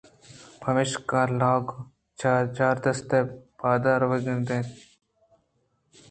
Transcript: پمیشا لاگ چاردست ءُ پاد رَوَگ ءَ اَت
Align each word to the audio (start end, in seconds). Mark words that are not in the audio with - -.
پمیشا 0.61 1.21
لاگ 1.39 1.65
چاردست 2.55 3.11
ءُ 3.17 3.19
پاد 3.59 3.83
رَوَگ 3.99 4.25
ءَ 4.31 4.33
اَت 4.55 4.67